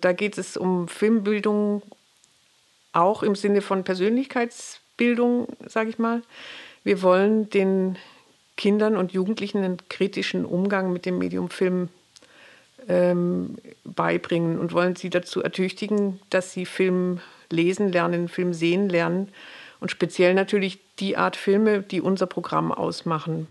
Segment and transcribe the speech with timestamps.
[0.00, 1.82] Da geht es um Filmbildung
[2.92, 6.22] auch im Sinne von Persönlichkeitsbildung, sage ich mal.
[6.84, 7.96] Wir wollen den
[8.56, 11.88] Kindern und Jugendlichen einen kritischen Umgang mit dem Medium Film
[12.88, 19.28] ähm, beibringen und wollen sie dazu ertüchtigen, dass sie Film lesen lernen, Film sehen lernen
[19.80, 23.46] und speziell natürlich die Art Filme, die unser Programm ausmachen.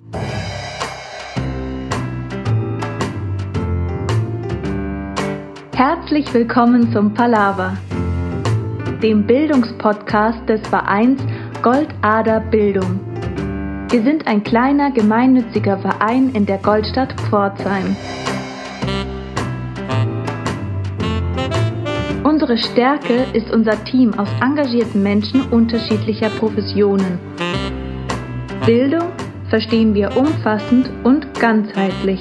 [5.78, 7.78] Herzlich willkommen zum Palaver,
[9.04, 11.22] dem Bildungspodcast des Vereins
[11.62, 13.00] Goldader Bildung.
[13.92, 17.96] Wir sind ein kleiner gemeinnütziger Verein in der Goldstadt Pforzheim.
[22.24, 27.20] Unsere Stärke ist unser Team aus engagierten Menschen unterschiedlicher Professionen.
[28.66, 29.10] Bildung
[29.52, 32.20] verstehen wir umfassend und ganzheitlich.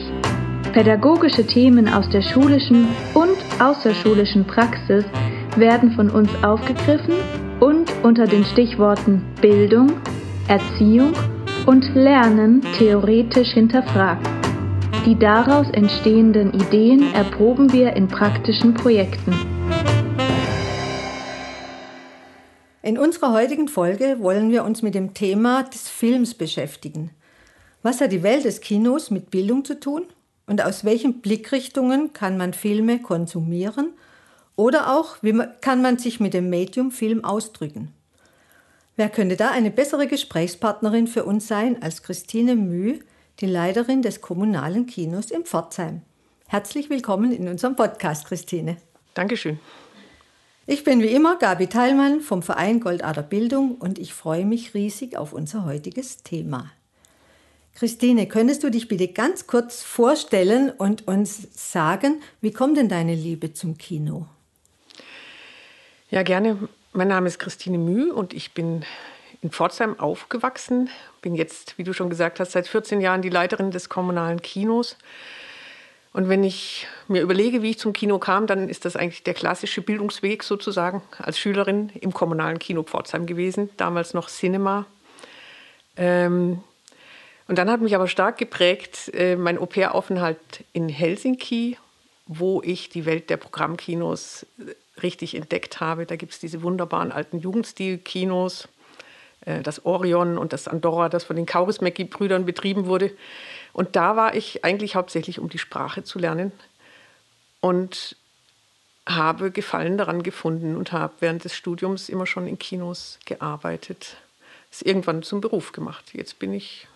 [0.76, 5.06] Pädagogische Themen aus der schulischen und außerschulischen Praxis
[5.56, 7.14] werden von uns aufgegriffen
[7.60, 9.92] und unter den Stichworten Bildung,
[10.48, 11.14] Erziehung
[11.64, 14.28] und Lernen theoretisch hinterfragt.
[15.06, 19.32] Die daraus entstehenden Ideen erproben wir in praktischen Projekten.
[22.82, 27.12] In unserer heutigen Folge wollen wir uns mit dem Thema des Films beschäftigen.
[27.82, 30.02] Was hat die Welt des Kinos mit Bildung zu tun
[30.46, 33.92] und aus welchen Blickrichtungen kann man Filme konsumieren
[34.54, 37.92] oder auch, wie kann man sich mit dem Medium Film ausdrücken.
[38.96, 43.00] Wer könnte da eine bessere Gesprächspartnerin für uns sein als Christine Müh,
[43.40, 46.00] die Leiterin des kommunalen Kinos in Pforzheim?
[46.46, 48.78] Herzlich willkommen in unserem Podcast, Christine.
[49.12, 49.58] Dankeschön.
[50.66, 55.16] Ich bin wie immer Gabi Teilmann vom Verein Goldader Bildung und ich freue mich riesig
[55.16, 56.70] auf unser heutiges Thema.
[57.76, 63.14] Christine, könntest du dich bitte ganz kurz vorstellen und uns sagen, wie kommt denn deine
[63.14, 64.26] Liebe zum Kino?
[66.08, 66.70] Ja, gerne.
[66.94, 68.82] Mein Name ist Christine Müh und ich bin
[69.42, 70.88] in Pforzheim aufgewachsen.
[71.20, 74.96] Bin jetzt, wie du schon gesagt hast, seit 14 Jahren die Leiterin des kommunalen Kinos.
[76.14, 79.34] Und wenn ich mir überlege, wie ich zum Kino kam, dann ist das eigentlich der
[79.34, 84.86] klassische Bildungsweg sozusagen als Schülerin im kommunalen Kino Pforzheim gewesen, damals noch Cinema.
[85.98, 86.62] Ähm,
[87.48, 91.78] und dann hat mich aber stark geprägt äh, mein Au-pair-Aufenthalt in Helsinki,
[92.26, 96.06] wo ich die Welt der Programmkinos äh, richtig entdeckt habe.
[96.06, 98.68] Da gibt es diese wunderbaren alten Jugendstil-Kinos,
[99.42, 103.12] äh, das Orion und das Andorra, das von den Kaurismäki-Brüdern betrieben wurde.
[103.72, 106.50] Und da war ich eigentlich hauptsächlich, um die Sprache zu lernen
[107.60, 108.16] und
[109.08, 114.16] habe Gefallen daran gefunden und habe während des Studiums immer schon in Kinos gearbeitet.
[114.72, 116.06] Es irgendwann zum Beruf gemacht.
[116.12, 116.88] Jetzt bin ich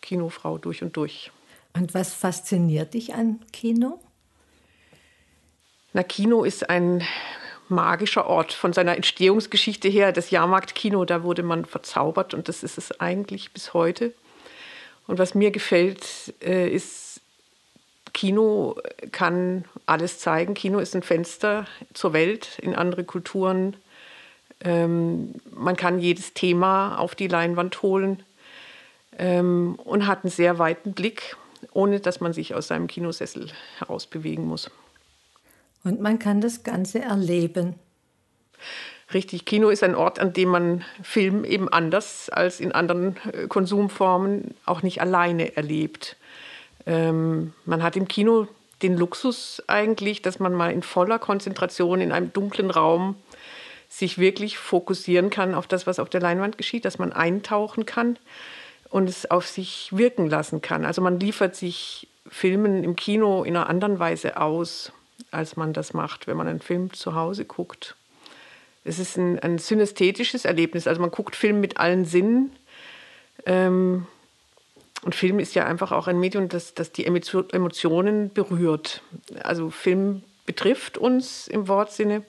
[0.00, 1.30] Kinofrau durch und durch.
[1.74, 4.00] Und was fasziniert dich an Kino?
[5.92, 7.02] Na, Kino ist ein
[7.68, 10.12] magischer Ort von seiner Entstehungsgeschichte her.
[10.12, 14.12] Das Jahrmarktkino, da wurde man verzaubert und das ist es eigentlich bis heute.
[15.06, 17.20] Und was mir gefällt, äh, ist,
[18.12, 18.76] Kino
[19.12, 20.54] kann alles zeigen.
[20.54, 23.76] Kino ist ein Fenster zur Welt, in andere Kulturen.
[24.62, 28.24] Ähm, man kann jedes Thema auf die Leinwand holen
[29.18, 31.36] ähm, und hat einen sehr weiten Blick,
[31.72, 33.48] ohne dass man sich aus seinem Kinosessel
[33.78, 34.70] herausbewegen muss.
[35.84, 37.74] Und man kann das Ganze erleben.
[39.12, 43.48] Richtig, Kino ist ein Ort, an dem man Film eben anders als in anderen äh,
[43.48, 46.16] Konsumformen auch nicht alleine erlebt.
[46.86, 48.46] Ähm, man hat im Kino
[48.82, 53.16] den Luxus eigentlich, dass man mal in voller Konzentration in einem dunklen Raum
[53.88, 58.16] sich wirklich fokussieren kann auf das, was auf der Leinwand geschieht, dass man eintauchen kann
[58.90, 60.84] und es auf sich wirken lassen kann.
[60.84, 64.92] Also man liefert sich Filmen im Kino in einer anderen Weise aus,
[65.30, 67.96] als man das macht, wenn man einen Film zu Hause guckt.
[68.84, 70.86] Es ist ein, ein synästhetisches Erlebnis.
[70.86, 72.52] Also man guckt Film mit allen Sinnen.
[73.46, 74.06] Ähm,
[75.02, 79.02] und Film ist ja einfach auch ein Medium, das, das die Emotionen berührt.
[79.42, 82.22] Also Film betrifft uns im Wortsinne.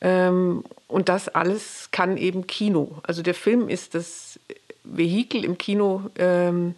[0.00, 2.98] Ähm, und das alles kann eben Kino.
[3.04, 4.38] Also der Film ist das
[4.96, 6.74] Vehikel im Kino, ähm,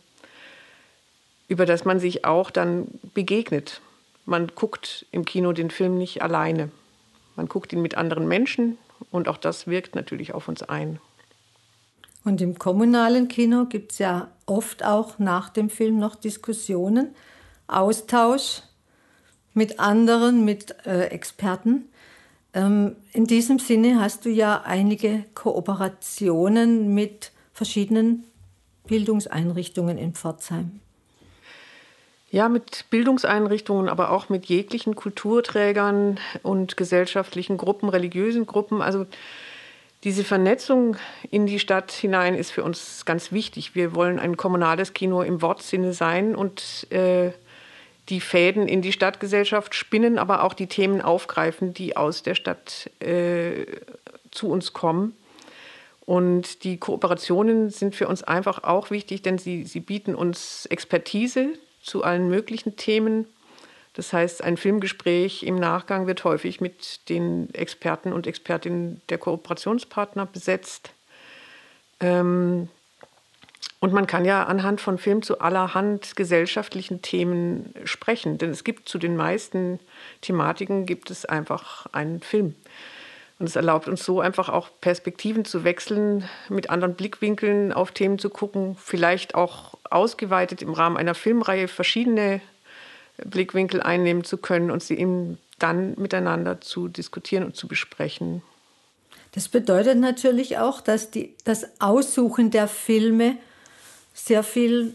[1.49, 3.81] über das man sich auch dann begegnet.
[4.25, 6.71] Man guckt im Kino den Film nicht alleine.
[7.37, 8.79] Man guckt ihn mit anderen Menschen
[9.11, 10.99] und auch das wirkt natürlich auf uns ein.
[12.25, 17.15] Und im kommunalen Kino gibt es ja oft auch nach dem Film noch Diskussionen,
[17.67, 18.63] Austausch
[19.53, 21.87] mit anderen, mit äh, Experten.
[22.55, 28.25] Ähm, in diesem Sinne hast du ja einige Kooperationen mit verschiedenen
[28.87, 30.81] Bildungseinrichtungen in Pforzheim.
[32.31, 38.83] Ja, mit Bildungseinrichtungen, aber auch mit jeglichen Kulturträgern und gesellschaftlichen Gruppen, religiösen Gruppen.
[38.83, 39.07] Also
[40.03, 40.97] diese Vernetzung
[41.31, 43.77] in die Stadt hinein ist für uns ganz wichtig.
[43.77, 47.31] Wir wollen ein kommunales Kino im Wortsinne sein und äh,
[48.09, 52.91] die Fäden in die Stadtgesellschaft spinnen, aber auch die Themen aufgreifen, die aus der Stadt
[53.01, 53.65] äh,
[54.33, 55.15] zu uns kommen.
[56.07, 61.51] Und die Kooperationen sind für uns einfach auch wichtig, denn sie, sie bieten uns Expertise
[61.83, 63.27] zu allen möglichen Themen.
[63.95, 70.27] Das heißt, ein Filmgespräch im Nachgang wird häufig mit den Experten und Expertinnen der Kooperationspartner
[70.27, 70.91] besetzt.
[72.01, 72.69] Ähm,
[73.81, 78.89] und man kann ja anhand von Film zu allerhand gesellschaftlichen Themen sprechen, denn es gibt
[78.89, 79.79] zu den meisten
[80.23, 82.55] Thematiken gibt es einfach einen Film.
[83.39, 88.19] Und es erlaubt uns so einfach auch Perspektiven zu wechseln, mit anderen Blickwinkeln auf Themen
[88.19, 92.41] zu gucken, vielleicht auch ausgeweitet im Rahmen einer Filmreihe verschiedene
[93.19, 98.43] Blickwinkel einnehmen zu können und sie eben dann miteinander zu diskutieren und zu besprechen.
[99.33, 103.37] Das bedeutet natürlich auch, dass die, das Aussuchen der Filme
[104.13, 104.95] sehr viel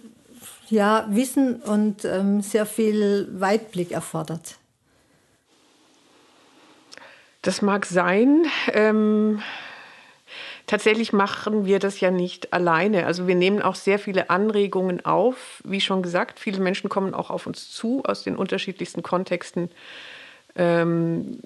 [0.70, 4.56] ja, Wissen und ähm, sehr viel Weitblick erfordert.
[7.50, 8.46] Das mag sein.
[8.74, 9.42] Ähm,
[10.68, 13.08] tatsächlich machen wir das ja nicht alleine.
[13.08, 15.64] Also wir nehmen auch sehr viele Anregungen auf.
[15.66, 19.72] Wie schon gesagt, viele Menschen kommen auch auf uns zu aus den unterschiedlichsten Kontexten
[20.56, 21.40] ähm,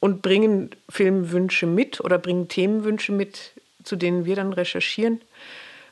[0.00, 3.52] und bringen Filmwünsche mit oder bringen Themenwünsche mit,
[3.82, 5.22] zu denen wir dann recherchieren.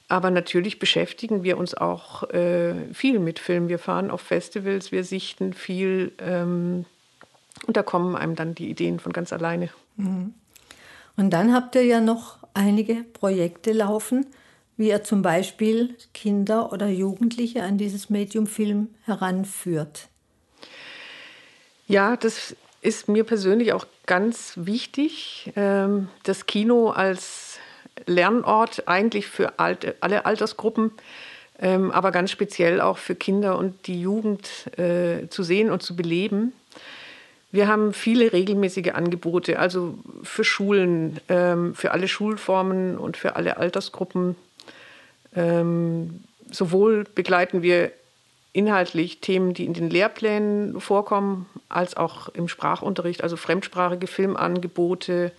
[0.08, 3.70] Aber natürlich beschäftigen wir uns auch äh, viel mit Filmen.
[3.70, 6.12] Wir fahren auf Festivals, wir sichten viel.
[6.18, 6.84] Ähm,
[7.66, 9.70] und da kommen einem dann die Ideen von ganz alleine.
[9.96, 10.34] Mhm.
[11.16, 14.26] Und dann habt ihr ja noch einige Projekte laufen,
[14.76, 20.08] wie ihr zum Beispiel Kinder oder Jugendliche an dieses Medium Film heranführt.
[21.86, 25.52] Ja, das ist mir persönlich auch ganz wichtig.
[25.56, 27.58] Ähm, das Kino als
[28.06, 30.90] Lernort eigentlich für alle Altersgruppen,
[31.60, 34.48] ähm, aber ganz speziell auch für Kinder und die Jugend
[34.78, 36.52] äh, zu sehen und zu beleben.
[37.54, 43.58] Wir haben viele regelmäßige Angebote, also für Schulen, ähm, für alle Schulformen und für alle
[43.58, 44.34] Altersgruppen.
[45.36, 47.92] Ähm, sowohl begleiten wir
[48.52, 55.30] inhaltlich Themen, die in den Lehrplänen vorkommen, als auch im Sprachunterricht, also fremdsprachige Filmangebote,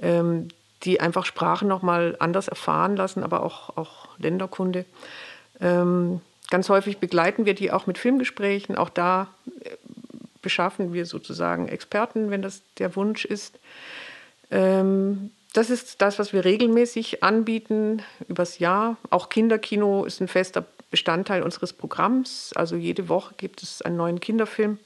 [0.00, 0.46] ähm,
[0.84, 4.84] die einfach Sprachen nochmal anders erfahren lassen, aber auch, auch Länderkunde.
[5.60, 8.76] Ähm, ganz häufig begleiten wir die auch mit Filmgesprächen.
[8.76, 9.26] Auch da
[9.64, 9.70] äh,
[10.46, 13.58] beschaffen wir sozusagen Experten, wenn das der Wunsch ist.
[14.52, 18.96] Ähm, das ist das, was wir regelmäßig anbieten übers Jahr.
[19.10, 22.52] Auch Kinderkino ist ein fester Bestandteil unseres Programms.
[22.54, 24.78] Also jede Woche gibt es einen neuen Kinderfilm.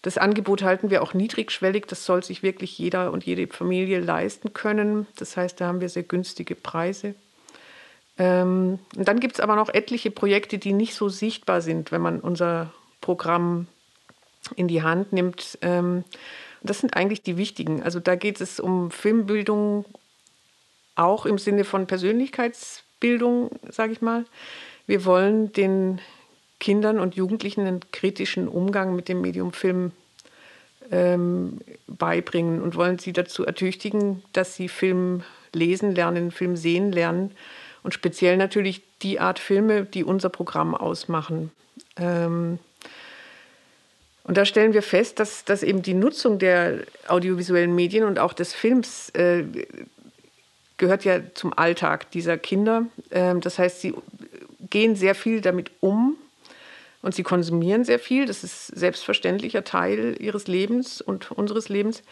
[0.00, 1.84] Das Angebot halten wir auch niedrigschwellig.
[1.86, 5.06] Das soll sich wirklich jeder und jede Familie leisten können.
[5.16, 7.14] Das heißt, da haben wir sehr günstige Preise.
[8.16, 12.00] Ähm, und dann gibt es aber noch etliche Projekte, die nicht so sichtbar sind, wenn
[12.00, 12.72] man unser
[13.02, 13.66] Programm
[14.56, 15.58] in die Hand nimmt.
[15.62, 16.04] Ähm,
[16.62, 17.82] das sind eigentlich die wichtigen.
[17.82, 19.84] Also da geht es um Filmbildung
[20.94, 24.24] auch im Sinne von Persönlichkeitsbildung, sage ich mal.
[24.86, 26.00] Wir wollen den
[26.58, 29.92] Kindern und Jugendlichen einen kritischen Umgang mit dem Medium Film
[30.90, 37.32] ähm, beibringen und wollen sie dazu ertüchtigen, dass sie Film lesen lernen, Film sehen lernen
[37.82, 41.50] und speziell natürlich die Art Filme, die unser Programm ausmachen.
[41.96, 42.58] Ähm,
[44.30, 48.32] und da stellen wir fest, dass, dass eben die Nutzung der audiovisuellen Medien und auch
[48.32, 49.42] des Films äh,
[50.76, 52.86] gehört ja zum Alltag dieser Kinder.
[53.10, 53.92] Ähm, das heißt, sie
[54.70, 56.16] gehen sehr viel damit um
[57.02, 58.24] und sie konsumieren sehr viel.
[58.24, 62.04] Das ist selbstverständlicher Teil ihres Lebens und unseres Lebens.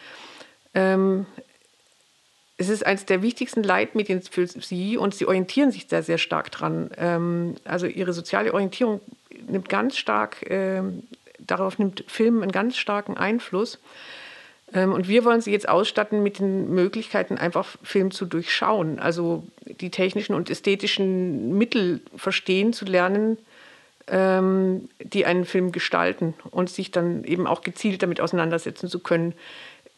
[0.73, 1.25] Ähm,
[2.57, 6.51] es ist eines der wichtigsten Leitmedien für sie und sie orientieren sich da sehr stark
[6.51, 6.91] dran.
[6.97, 8.99] Ähm, also ihre soziale Orientierung
[9.47, 11.03] nimmt ganz stark ähm,
[11.51, 13.79] darauf nimmt Film einen ganz starken Einfluss.
[14.73, 19.43] Ähm, und wir wollen sie jetzt ausstatten mit den Möglichkeiten, einfach Film zu durchschauen, also
[19.65, 23.37] die technischen und ästhetischen Mittel verstehen zu lernen,
[24.07, 29.33] ähm, die einen Film gestalten und sich dann eben auch gezielt damit auseinandersetzen zu können,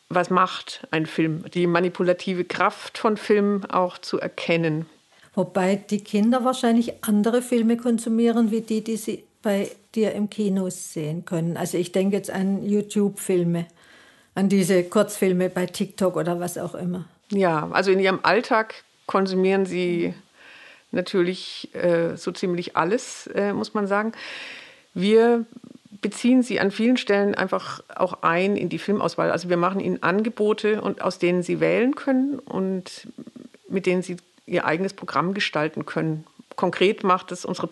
[0.10, 4.86] was macht ein Film, die manipulative Kraft von Film auch zu erkennen.
[5.34, 10.70] Wobei die Kinder wahrscheinlich andere Filme konsumieren, wie die, die sie bei dir im Kino
[10.70, 11.58] sehen können.
[11.58, 13.66] Also ich denke jetzt an YouTube-Filme,
[14.36, 17.06] an diese Kurzfilme bei TikTok oder was auch immer.
[17.30, 20.14] Ja, also in ihrem Alltag konsumieren sie
[20.92, 24.12] natürlich äh, so ziemlich alles, äh, muss man sagen.
[24.94, 25.46] Wir
[26.02, 29.32] beziehen sie an vielen Stellen einfach auch ein in die Filmauswahl.
[29.32, 33.08] Also wir machen ihnen Angebote, und aus denen sie wählen können und
[33.70, 36.26] mit denen sie ihr eigenes Programm gestalten können.
[36.56, 37.68] Konkret macht es unsere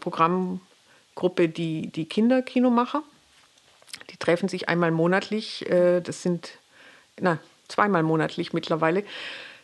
[1.20, 3.04] Programmgruppe die, die Kinderkinomacher.
[4.10, 5.70] Die treffen sich einmal monatlich.
[5.70, 6.52] Äh, das sind,
[7.20, 9.04] na, zweimal monatlich mittlerweile.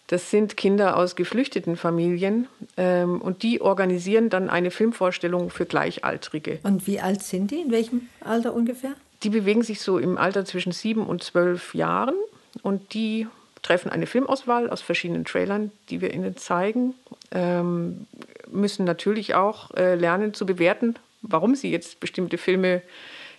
[0.08, 2.48] Das sind Kinder aus geflüchteten Familien
[2.78, 6.60] ähm, und die organisieren dann eine Filmvorstellung für Gleichaltrige.
[6.62, 7.62] Und wie alt sind die?
[7.62, 8.92] In welchem Alter ungefähr?
[9.24, 12.14] Die bewegen sich so im Alter zwischen sieben und zwölf Jahren
[12.62, 13.26] und die
[13.64, 16.94] treffen eine Filmauswahl aus verschiedenen Trailern, die wir ihnen zeigen,
[17.32, 18.06] ähm,
[18.52, 20.96] müssen natürlich auch äh, lernen zu bewerten,
[21.28, 22.82] warum sie jetzt bestimmte Filme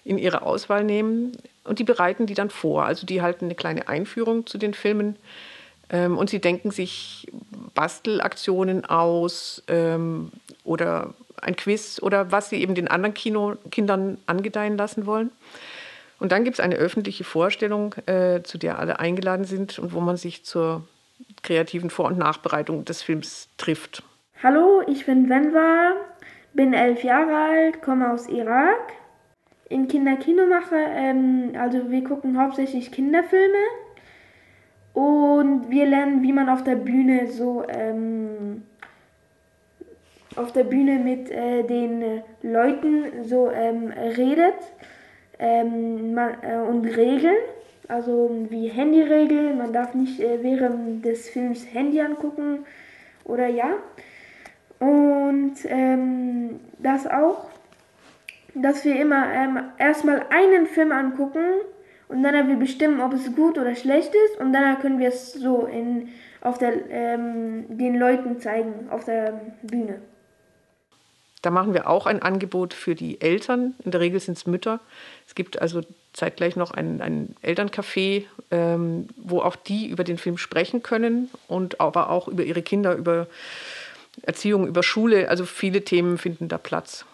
[0.04, 1.32] in ihre Auswahl nehmen
[1.64, 2.84] und die bereiten die dann vor.
[2.84, 5.16] Also die halten eine kleine Einführung zu den Filmen
[5.90, 7.26] ähm, und sie denken sich
[7.74, 10.30] Bastelaktionen aus ähm,
[10.64, 15.30] oder ein Quiz oder was sie eben den anderen Kino Kindern angedeihen lassen wollen.
[16.18, 20.00] Und dann gibt es eine öffentliche Vorstellung, äh, zu der alle eingeladen sind und wo
[20.00, 20.86] man sich zur
[21.42, 24.02] kreativen Vor- und Nachbereitung des Films trifft.
[24.42, 25.92] Hallo, ich bin Wenwa,
[26.56, 28.94] bin elf Jahre alt, komme aus Irak.
[29.68, 33.64] In Kinderkino mache, ähm, also wir gucken hauptsächlich Kinderfilme
[34.94, 38.62] und wir lernen, wie man auf der Bühne so ähm,
[40.36, 44.54] auf der Bühne mit äh, den Leuten so ähm, redet
[45.38, 47.36] ähm, man, äh, und Regeln,
[47.88, 49.58] also wie Handyregeln.
[49.58, 52.64] Man darf nicht äh, während des Films Handy angucken
[53.24, 53.70] oder ja.
[54.78, 57.46] Und ähm, das auch,
[58.54, 61.44] dass wir immer ähm, erstmal einen Film angucken
[62.08, 65.32] und dann wir bestimmen, ob es gut oder schlecht ist und dann können wir es
[65.32, 66.08] so in,
[66.40, 70.00] auf der, ähm, den Leuten zeigen, auf der Bühne.
[71.42, 73.74] Da machen wir auch ein Angebot für die Eltern.
[73.84, 74.80] In der Regel sind es Mütter.
[75.28, 80.38] Es gibt also zeitgleich noch ein, ein Elterncafé, ähm, wo auch die über den Film
[80.38, 83.28] sprechen können und aber auch über ihre Kinder, über
[84.22, 85.28] Erziehung, über Schule.
[85.28, 87.04] Also viele Themen finden da Platz.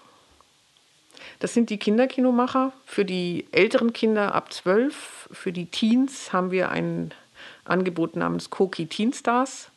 [1.39, 2.73] Das sind die Kinderkinomacher.
[2.87, 7.13] Für die älteren Kinder ab 12, für die Teens haben wir ein
[7.65, 9.71] Angebot namens Koki Teen Stars.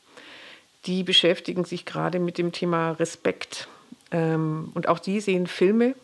[0.86, 3.67] Die beschäftigen sich gerade mit dem Thema Respekt.
[4.12, 5.96] Ähm, und auch die sehen Filme,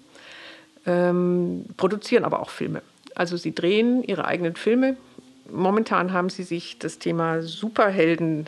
[0.86, 2.82] ähm, produzieren aber auch Filme.
[3.14, 4.98] Also sie drehen ihre eigenen Filme.
[5.52, 8.48] Momentan haben sie sich das Thema Superhelden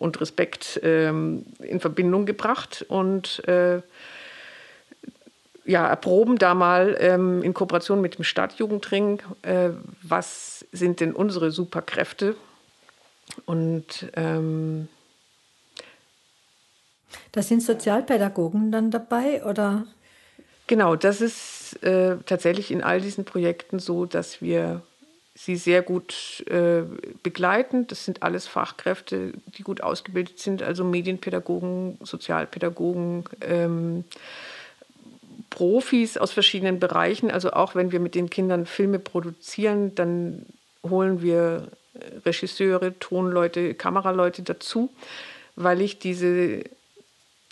[0.00, 3.82] und Respekt ähm, in Verbindung gebracht und äh,
[5.64, 9.70] ja, erproben da mal ähm, in Kooperation mit dem Stadtjugendring, äh,
[10.02, 12.34] was sind denn unsere Superkräfte.
[13.44, 14.88] Und ähm,
[17.32, 19.86] da sind Sozialpädagogen dann dabei, oder?
[20.66, 24.82] Genau, das ist äh, tatsächlich in all diesen Projekten so, dass wir
[25.44, 26.82] sie sehr gut äh,
[27.22, 27.86] begleiten.
[27.86, 33.24] Das sind alles Fachkräfte, die gut ausgebildet sind, also Medienpädagogen, Sozialpädagogen.
[33.40, 34.04] Ähm,
[35.48, 37.30] Profis aus verschiedenen Bereichen.
[37.30, 40.44] Also auch wenn wir mit den Kindern Filme produzieren, dann
[40.88, 41.68] holen wir
[42.24, 44.90] Regisseure, Tonleute, Kameraleute dazu,
[45.56, 46.62] weil ich diese,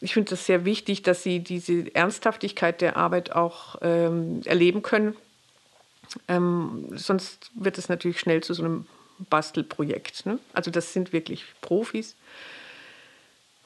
[0.01, 5.17] ich finde das sehr wichtig, dass sie diese Ernsthaftigkeit der Arbeit auch ähm, erleben können.
[6.27, 8.87] Ähm, sonst wird es natürlich schnell zu so einem
[9.31, 10.27] Bastelprojekt.
[10.27, 10.39] Ne?
[10.53, 12.17] Also das sind wirklich Profis.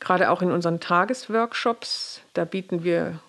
[0.01, 3.21] Gerade auch in unseren Tagesworkshops, da bieten wir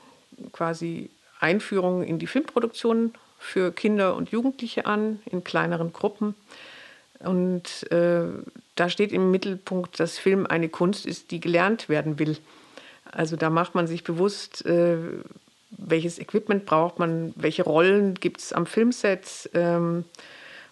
[0.51, 6.33] quasi Einführungen in die Filmproduktion für Kinder und Jugendliche an, in kleineren Gruppen.
[7.19, 8.23] Und äh,
[8.75, 12.37] da steht im Mittelpunkt, dass Film eine Kunst ist, die gelernt werden will.
[13.11, 14.97] Also da macht man sich bewusst, äh,
[15.77, 20.05] welches Equipment braucht man, welche Rollen gibt es am Filmset, ähm,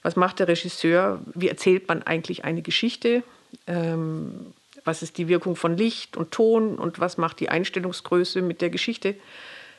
[0.03, 3.23] was macht der Regisseur, wie erzählt man eigentlich eine Geschichte,
[3.67, 4.53] ähm,
[4.83, 8.69] was ist die Wirkung von Licht und Ton und was macht die Einstellungsgröße mit der
[8.69, 9.15] Geschichte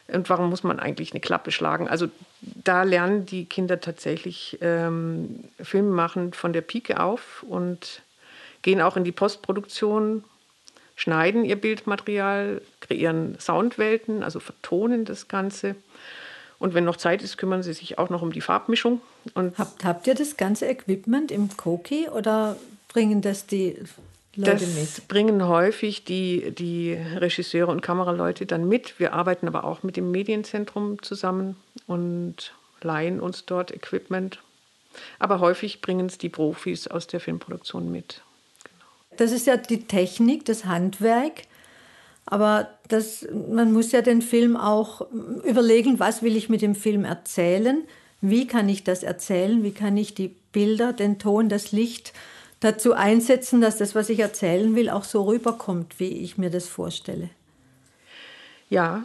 [0.09, 1.89] und warum muss man eigentlich eine Klappe schlagen.
[1.89, 2.09] Also
[2.41, 8.03] da lernen die Kinder tatsächlich ähm, Filme machen von der Pike auf und
[8.63, 10.25] gehen auch in die Postproduktion,
[11.03, 15.75] schneiden ihr Bildmaterial, kreieren Soundwelten, also vertonen das Ganze.
[16.61, 19.01] Und wenn noch Zeit ist, kümmern sie sich auch noch um die Farbmischung.
[19.35, 22.57] Und habt, habt ihr das ganze Equipment im Koki oder
[22.87, 23.79] bringen das die
[24.37, 25.09] Leute das mit?
[25.09, 29.01] bringen häufig die, die Regisseure und Kameraleute dann mit.
[29.01, 31.57] Wir arbeiten aber auch mit dem Medienzentrum zusammen
[31.89, 34.39] und leihen uns dort Equipment.
[35.19, 38.23] Aber häufig bringen es die Profis aus der Filmproduktion mit.
[39.23, 41.43] Das ist ja die Technik, das Handwerk.
[42.27, 45.07] Aber das, man muss ja den Film auch
[45.45, 47.85] überlegen, was will ich mit dem Film erzählen,
[48.21, 52.13] wie kann ich das erzählen, wie kann ich die Bilder, den Ton, das Licht
[52.59, 56.67] dazu einsetzen, dass das, was ich erzählen will, auch so rüberkommt, wie ich mir das
[56.67, 57.31] vorstelle.
[58.71, 59.05] Ja,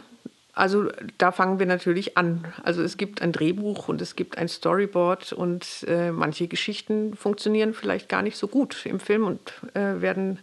[0.58, 2.44] also da fangen wir natürlich an.
[2.64, 7.74] Also es gibt ein Drehbuch und es gibt ein Storyboard und äh, manche Geschichten funktionieren
[7.74, 10.40] vielleicht gar nicht so gut im Film und äh, werden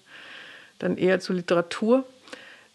[0.80, 2.06] dann eher zur Literatur.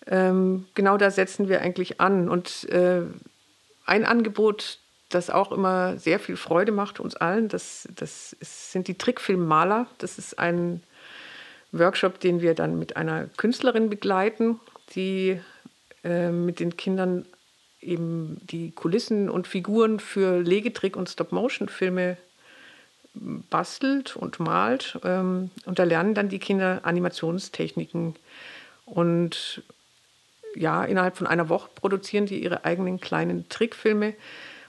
[0.07, 2.29] Ähm, genau da setzen wir eigentlich an.
[2.29, 3.05] Und äh,
[3.87, 4.79] ein Angebot,
[5.09, 9.87] das auch immer sehr viel Freude macht uns allen, das, das ist, sind die Trickfilmmaler.
[9.97, 10.83] Das ist ein
[11.73, 14.61] Workshop, den wir dann mit einer Künstlerin begleiten,
[14.95, 15.41] die
[16.04, 17.25] äh, mit den Kindern
[17.80, 22.19] eben die Kulissen und Figuren für Legetrick- und Stop-Motion-Filme
[23.14, 25.00] bastelt und malt.
[25.04, 28.16] Ähm, und da lernen dann die Kinder Animationstechniken.
[28.85, 29.62] Und
[30.54, 34.14] ja, innerhalb von einer Woche produzieren die ihre eigenen kleinen Trickfilme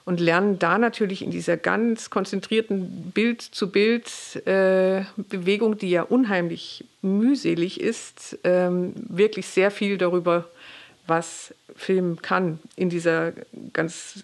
[0.03, 8.37] und lernen da natürlich in dieser ganz konzentrierten Bild-zu-Bild-Bewegung, äh, die ja unheimlich mühselig ist,
[8.43, 10.49] ähm, wirklich sehr viel darüber,
[11.07, 13.33] was Film kann in dieser
[13.73, 14.23] ganz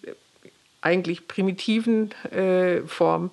[0.81, 3.31] eigentlich primitiven äh, Form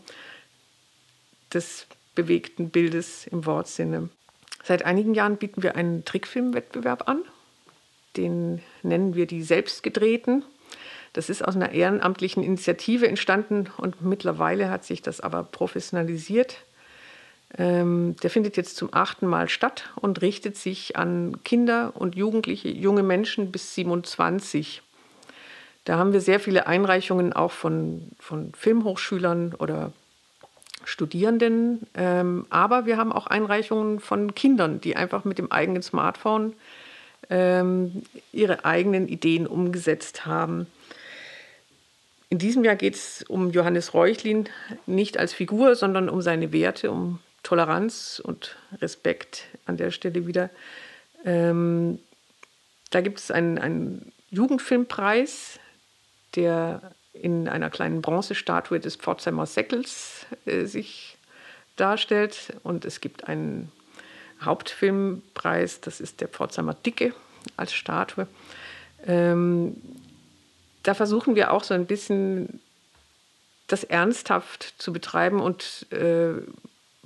[1.52, 4.08] des bewegten Bildes im Wortsinne.
[4.62, 7.22] Seit einigen Jahren bieten wir einen Trickfilmwettbewerb an.
[8.16, 10.44] Den nennen wir die Selbstgedrehten.
[11.12, 16.64] Das ist aus einer ehrenamtlichen Initiative entstanden und mittlerweile hat sich das aber professionalisiert.
[17.56, 22.68] Ähm, der findet jetzt zum achten Mal statt und richtet sich an Kinder und Jugendliche,
[22.68, 24.82] junge Menschen bis 27.
[25.84, 29.92] Da haben wir sehr viele Einreichungen auch von, von Filmhochschülern oder
[30.84, 36.54] Studierenden, ähm, aber wir haben auch Einreichungen von Kindern, die einfach mit dem eigenen Smartphone
[37.30, 40.66] ähm, ihre eigenen Ideen umgesetzt haben.
[42.28, 44.48] In diesem Jahr geht es um Johannes Reuchlin
[44.86, 50.50] nicht als Figur, sondern um seine Werte, um Toleranz und Respekt an der Stelle wieder.
[51.24, 52.00] Ähm,
[52.90, 55.60] da gibt es einen, einen Jugendfilmpreis,
[56.34, 61.16] der in einer kleinen Bronzestatue des Pforzheimer Säckels äh, sich
[61.76, 62.54] darstellt.
[62.64, 63.70] Und es gibt einen
[64.42, 67.14] Hauptfilmpreis, das ist der Pforzheimer Dicke
[67.56, 68.26] als Statue.
[69.06, 69.76] Ähm,
[70.82, 72.60] da versuchen wir auch so ein bisschen
[73.66, 76.34] das ernsthaft zu betreiben und äh,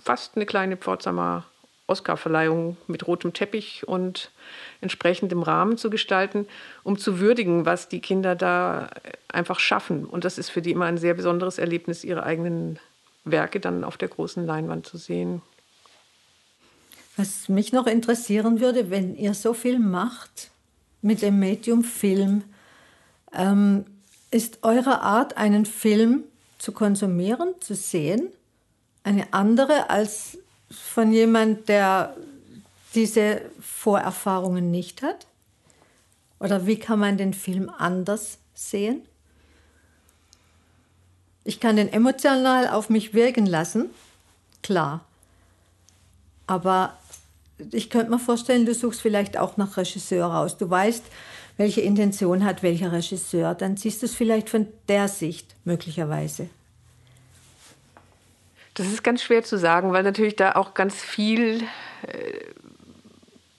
[0.09, 1.45] fast eine kleine Pforzheimer
[1.87, 4.31] Oscarverleihung mit rotem Teppich und
[4.81, 6.47] entsprechendem Rahmen zu gestalten,
[6.83, 8.89] um zu würdigen, was die Kinder da
[9.29, 10.07] einfach schaffen.
[10.07, 12.79] Und das ist für die immer ein sehr besonderes Erlebnis, ihre eigenen
[13.27, 15.43] Werke dann auf der großen Leinwand zu sehen.
[17.19, 20.51] Was mich noch interessieren würde, wenn ihr so viel macht
[21.03, 22.45] mit dem Medium Film,
[23.35, 23.85] ähm,
[24.31, 26.25] ist eure Art, einen Film
[26.57, 28.31] zu konsumieren, zu sehen,
[29.09, 30.37] eine andere als
[30.71, 32.15] von jemand, der
[32.95, 35.27] diese Vorerfahrungen nicht hat?
[36.41, 39.01] Oder wie kann man den Film anders sehen?
[41.43, 43.87] Ich kann den emotional auf mich wirken lassen,
[44.63, 45.07] klar.
[46.47, 46.99] Aber
[47.73, 50.59] ich könnte mir vorstellen, du suchst vielleicht auch nach Regisseur raus.
[50.59, 51.05] Du weißt,
[51.57, 53.55] welche Intention hat welcher Regisseur.
[53.55, 56.51] Dann siehst du es vielleicht von der Sicht möglicherweise.
[58.79, 61.65] Das ist ganz schwer zu sagen, weil natürlich da auch ganz viel,
[62.07, 62.45] äh,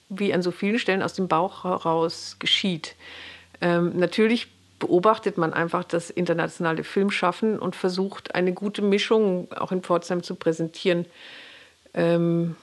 [0.08, 2.96] wie an so vielen Stellen, aus dem Bauch heraus geschieht.
[3.60, 9.82] Ähm, natürlich beobachtet man einfach das internationale Filmschaffen und versucht, eine gute Mischung auch in
[9.82, 11.04] Pforzheim zu präsentieren.
[11.92, 12.56] Ähm,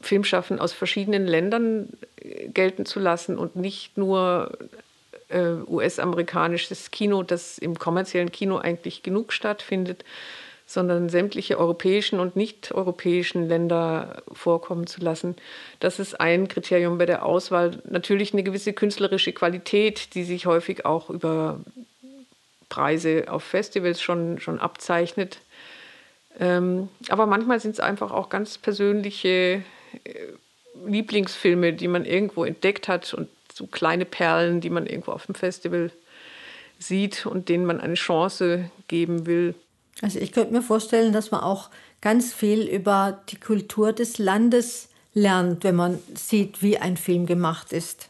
[0.00, 4.56] Filmschaffen aus verschiedenen Ländern äh, gelten zu lassen und nicht nur
[5.28, 10.02] äh, US-amerikanisches Kino, das im kommerziellen Kino eigentlich genug stattfindet,
[10.66, 15.36] sondern sämtliche europäischen und nicht-europäischen Länder vorkommen zu lassen.
[15.80, 17.82] Das ist ein Kriterium bei der Auswahl.
[17.88, 21.60] Natürlich eine gewisse künstlerische Qualität, die sich häufig auch über
[22.68, 25.38] Preise auf Festivals schon, schon abzeichnet.
[26.40, 29.62] Ähm, aber manchmal sind es einfach auch ganz persönliche
[30.04, 30.12] äh,
[30.86, 35.36] Lieblingsfilme, die man irgendwo entdeckt hat und so kleine Perlen, die man irgendwo auf dem
[35.36, 35.92] Festival
[36.78, 39.54] sieht und denen man eine Chance geben will.
[40.00, 44.88] Also ich könnte mir vorstellen, dass man auch ganz viel über die Kultur des Landes
[45.14, 48.08] lernt, wenn man sieht, wie ein Film gemacht ist.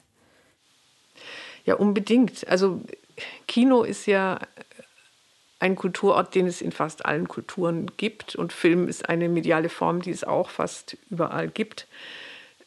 [1.65, 2.49] Ja, unbedingt.
[2.49, 2.81] Also
[3.47, 4.41] Kino ist ja
[5.61, 10.03] ein Kulturort, den es in fast allen Kulturen gibt und Film ist eine mediale Form,
[10.03, 11.87] die es auch fast überall gibt.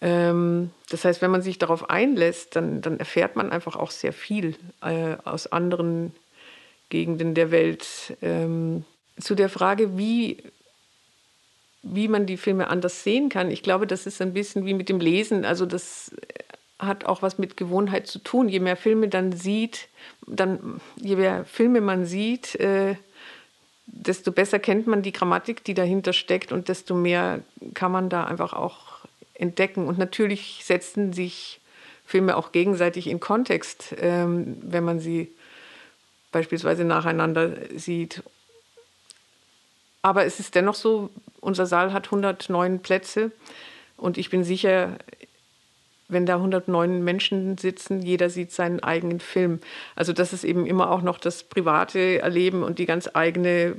[0.02, 4.14] Ähm, das heißt, wenn man sich darauf einlässt, dann, dann erfährt man einfach auch sehr
[4.14, 6.16] viel äh, aus anderen
[6.90, 8.18] Gegenden der Welt.
[8.22, 8.86] Ähm,
[9.20, 10.44] zu der Frage, wie,
[11.84, 14.90] wie man die Filme anders sehen kann, ich glaube, das ist ein bisschen wie mit
[14.90, 15.46] dem Lesen.
[15.46, 16.12] Also das
[16.80, 18.50] hat auch was mit Gewohnheit zu tun.
[18.50, 19.88] Je mehr Filme dann sieht,
[20.28, 22.96] dann, je mehr Filme man sieht, äh,
[23.88, 27.40] desto besser kennt man die Grammatik, die dahinter steckt und desto mehr
[27.74, 29.00] kann man da einfach auch
[29.34, 29.88] entdecken.
[29.88, 31.60] Und natürlich setzen sich
[32.06, 35.32] Filme auch gegenseitig in Kontext, ähm, wenn man sie
[36.32, 38.22] beispielsweise nacheinander sieht.
[40.08, 41.10] Aber es ist dennoch so,
[41.42, 43.34] unser Saal hat 109 Plätze
[43.98, 44.96] und ich bin sicher,
[46.08, 49.60] wenn da 109 Menschen sitzen, jeder sieht seinen eigenen Film.
[49.98, 53.76] Also das ist eben immer auch noch das private Erleben und die ganz eigene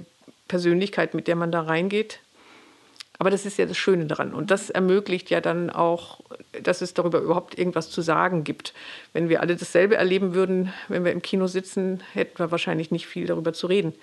[0.49, 2.21] Persönlichkeit, mit der man da reingeht.
[3.19, 4.35] Aber das ist ja das Schöne daran.
[4.35, 6.21] Und das ermöglicht ja dann auch,
[6.63, 8.75] dass es darüber überhaupt irgendwas zu sagen gibt.
[9.15, 13.07] Wenn wir alle dasselbe erleben würden, wenn wir im Kino sitzen, hätten wir wahrscheinlich nicht
[13.07, 13.95] viel darüber zu reden.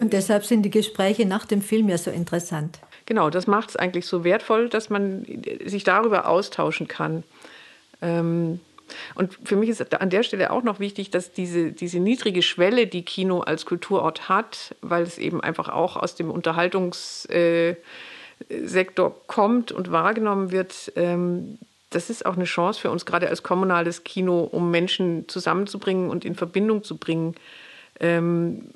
[0.00, 2.78] Und deshalb sind die Gespräche nach dem Film ja so interessant.
[3.06, 5.24] Genau, das macht es eigentlich so wertvoll, dass man
[5.64, 7.22] sich darüber austauschen kann.
[8.02, 8.60] Ähm,
[9.14, 12.86] und für mich ist an der Stelle auch noch wichtig, dass diese, diese niedrige Schwelle,
[12.86, 17.26] die Kino als Kulturort hat, weil es eben einfach auch aus dem Unterhaltungs...
[17.26, 17.76] Äh,
[19.26, 21.58] kommt und wahrgenommen wird, ähm,
[21.90, 26.24] das ist auch eine Chance für uns, gerade als kommunales Kino, um Menschen zusammenzubringen und
[26.24, 27.34] in Verbindung zu bringen.
[28.00, 28.70] Ähm,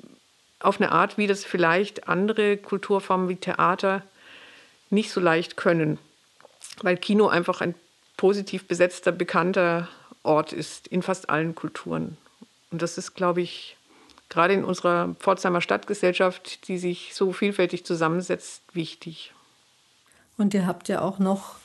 [0.59, 4.03] auf eine Art, wie das vielleicht andere Kulturformen wie Theater
[4.89, 5.97] nicht so leicht können.
[6.81, 7.75] Weil Kino einfach ein
[8.17, 9.87] positiv besetzter, bekannter
[10.23, 12.17] Ort ist in fast allen Kulturen.
[12.71, 13.77] Und das ist, glaube ich,
[14.27, 19.33] gerade in unserer Pforzheimer Stadtgesellschaft, die sich so vielfältig zusammensetzt, wichtig.
[20.37, 21.55] Und ihr habt ja auch noch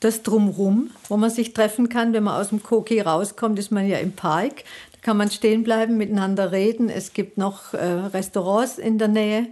[0.00, 2.12] das Drumrum, wo man sich treffen kann.
[2.12, 4.64] Wenn man aus dem Koki rauskommt, ist man ja im Park.
[5.02, 6.88] Kann man stehen bleiben, miteinander reden.
[6.88, 9.48] Es gibt noch äh, Restaurants in der Nähe,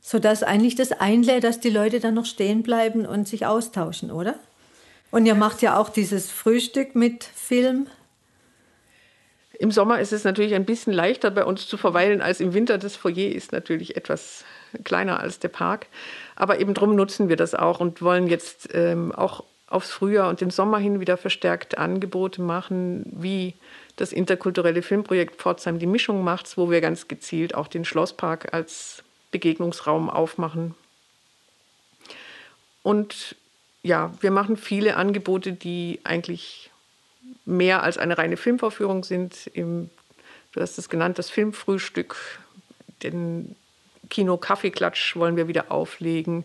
[0.00, 4.34] sodass eigentlich das einlädt, dass die Leute dann noch stehen bleiben und sich austauschen, oder?
[5.10, 7.86] Und ihr macht ja auch dieses Frühstück mit Film.
[9.58, 12.78] Im Sommer ist es natürlich ein bisschen leichter bei uns zu verweilen als im Winter.
[12.78, 14.44] Das Foyer ist natürlich etwas
[14.84, 15.86] kleiner als der Park.
[16.34, 20.40] Aber eben drum nutzen wir das auch und wollen jetzt ähm, auch aufs Frühjahr und
[20.40, 23.54] den Sommer hin wieder verstärkt Angebote machen, wie
[23.96, 29.02] das interkulturelle Filmprojekt Pforzheim die Mischung macht, wo wir ganz gezielt auch den Schlosspark als
[29.30, 30.74] Begegnungsraum aufmachen.
[32.82, 33.36] Und
[33.82, 36.70] ja, wir machen viele Angebote, die eigentlich
[37.44, 39.46] mehr als eine reine Filmvorführung sind.
[39.54, 39.90] Im,
[40.52, 42.16] du hast es genannt, das Filmfrühstück,
[43.02, 43.54] den
[44.08, 46.44] Kino Kaffeeklatsch wollen wir wieder auflegen,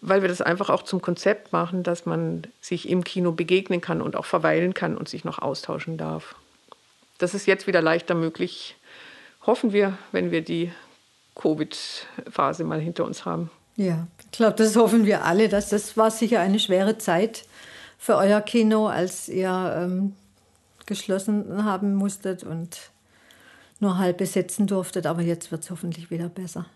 [0.00, 4.00] weil wir das einfach auch zum Konzept machen, dass man sich im Kino begegnen kann
[4.00, 6.34] und auch verweilen kann und sich noch austauschen darf.
[7.18, 8.76] Das ist jetzt wieder leichter möglich,
[9.46, 10.72] hoffen wir, wenn wir die
[11.34, 13.50] Covid-Phase mal hinter uns haben.
[13.76, 15.48] Ja, ich glaube, das hoffen wir alle.
[15.48, 17.44] Dass das war sicher eine schwere Zeit
[17.98, 20.14] für euer Kino, als ihr ähm,
[20.86, 22.90] geschlossen haben musstet und
[23.80, 26.66] nur halb besetzen durftet, aber jetzt wird es hoffentlich wieder besser.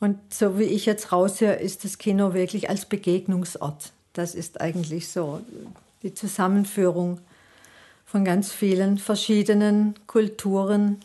[0.00, 3.92] Und so wie ich jetzt raushöre, ist das Kino wirklich als Begegnungsort.
[4.12, 5.40] Das ist eigentlich so
[6.02, 7.20] die Zusammenführung
[8.04, 11.00] von ganz vielen verschiedenen Kulturen,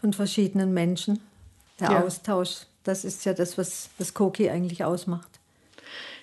[0.00, 1.20] von verschiedenen Menschen.
[1.78, 2.02] Der ja.
[2.02, 5.30] Austausch, das ist ja das, was das Koki eigentlich ausmacht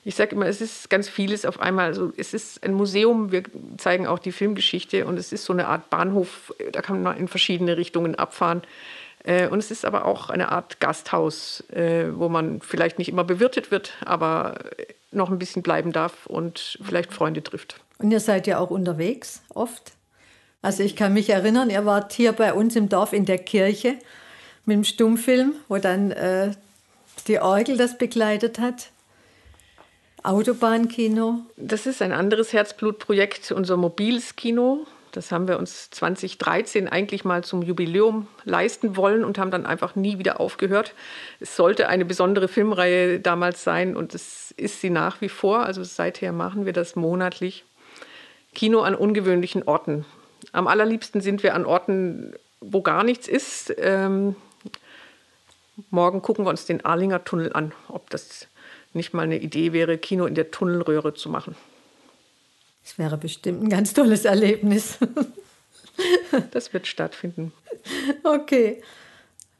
[0.08, 1.88] ich sage immer, es ist ganz vieles auf einmal.
[1.88, 3.44] Also es ist ein Museum, wir
[3.76, 7.28] zeigen auch die Filmgeschichte und es ist so eine Art Bahnhof, da kann man in
[7.28, 8.62] verschiedene Richtungen abfahren.
[9.28, 13.26] Äh, und es ist aber auch eine Art Gasthaus, äh, wo man vielleicht nicht immer
[13.26, 14.56] bewirtet wird, aber
[15.12, 17.82] noch ein bisschen bleiben darf und vielleicht Freunde trifft.
[18.00, 19.92] Und ihr seid ja auch unterwegs oft.
[20.62, 23.96] Also ich kann mich erinnern, ihr wart hier bei uns im Dorf in der Kirche
[24.66, 26.52] mit dem Stummfilm, wo dann äh,
[27.28, 28.92] die Orgel das begleitet hat.
[30.24, 31.40] Autobahnkino?
[31.58, 34.86] Das ist ein anderes Herzblutprojekt, unser mobiles Kino.
[35.18, 39.96] Das haben wir uns 2013 eigentlich mal zum Jubiläum leisten wollen und haben dann einfach
[39.96, 40.94] nie wieder aufgehört.
[41.40, 45.66] Es sollte eine besondere Filmreihe damals sein und es ist sie nach wie vor.
[45.66, 47.66] Also seither machen wir das monatlich.
[48.54, 50.06] Kino an ungewöhnlichen Orten.
[50.52, 53.74] Am allerliebsten sind wir an Orten, wo gar nichts ist.
[53.80, 54.36] Ähm,
[55.90, 58.46] morgen gucken wir uns den Arlinger Tunnel an, ob das
[58.94, 61.56] nicht mal eine Idee wäre, Kino in der Tunnelröhre zu machen.
[62.88, 64.97] Das wäre bestimmt ein ganz tolles Erlebnis.
[66.52, 67.52] das wird stattfinden.
[68.23, 68.82] Okay.